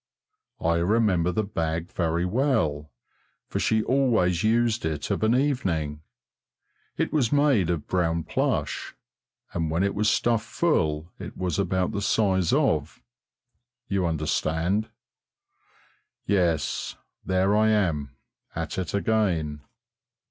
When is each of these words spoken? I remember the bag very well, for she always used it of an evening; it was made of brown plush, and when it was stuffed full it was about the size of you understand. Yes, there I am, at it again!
I 0.61 0.77
remember 0.77 1.31
the 1.31 1.43
bag 1.43 1.91
very 1.91 2.25
well, 2.25 2.89
for 3.45 3.59
she 3.59 3.83
always 3.83 4.43
used 4.43 4.83
it 4.83 5.11
of 5.11 5.21
an 5.21 5.35
evening; 5.35 6.01
it 6.97 7.13
was 7.13 7.31
made 7.31 7.69
of 7.69 7.85
brown 7.85 8.23
plush, 8.23 8.95
and 9.53 9.69
when 9.69 9.83
it 9.83 9.93
was 9.93 10.09
stuffed 10.09 10.49
full 10.49 11.11
it 11.19 11.37
was 11.37 11.59
about 11.59 11.91
the 11.91 12.01
size 12.01 12.51
of 12.51 13.03
you 13.87 14.07
understand. 14.07 14.89
Yes, 16.25 16.95
there 17.23 17.55
I 17.55 17.69
am, 17.69 18.09
at 18.55 18.79
it 18.79 18.95
again! 18.95 19.61